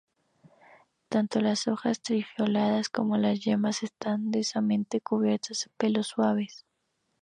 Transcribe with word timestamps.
Tanto 1.09 1.41
las 1.41 1.67
hojas 1.67 2.01
trifoliadas 2.01 2.89
como 2.89 3.17
las 3.17 3.39
yemas, 3.39 3.83
están 3.83 4.31
densamente 4.31 4.99
cubiertas 4.99 5.65
de 5.67 5.71
pelos 5.77 6.07
suaves. 6.07 6.65